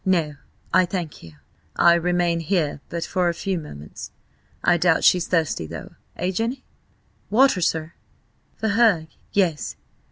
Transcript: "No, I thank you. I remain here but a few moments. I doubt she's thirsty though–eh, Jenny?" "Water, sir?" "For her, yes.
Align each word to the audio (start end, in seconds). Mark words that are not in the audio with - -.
"No, 0.03 0.37
I 0.73 0.87
thank 0.87 1.21
you. 1.21 1.33
I 1.75 1.93
remain 1.93 2.39
here 2.39 2.81
but 2.89 3.05
a 3.07 3.33
few 3.33 3.59
moments. 3.59 4.09
I 4.63 4.77
doubt 4.77 5.03
she's 5.03 5.27
thirsty 5.27 5.67
though–eh, 5.67 6.31
Jenny?" 6.31 6.63
"Water, 7.29 7.61
sir?" 7.61 7.93
"For 8.57 8.69
her, 8.69 9.05
yes. 9.33 9.75